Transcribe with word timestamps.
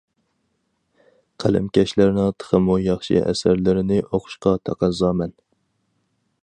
قەلەمكەشلەرنىڭ 1.43 2.31
تېخىمۇ 2.43 2.79
ياخشى 2.85 3.23
ئەسەرلىرىنى 3.27 4.01
ئوقۇشقا 4.09 4.57
تەقەززامەن. 4.71 5.37